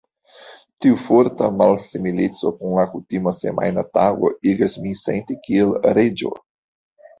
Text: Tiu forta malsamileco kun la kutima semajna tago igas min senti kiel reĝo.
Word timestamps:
Tiu 0.85 0.95
forta 1.07 1.49
malsamileco 1.57 2.51
kun 2.55 2.73
la 2.79 2.87
kutima 2.95 3.35
semajna 3.41 3.85
tago 4.01 4.33
igas 4.55 4.81
min 4.87 4.99
senti 5.05 5.41
kiel 5.47 5.79
reĝo. 6.01 6.35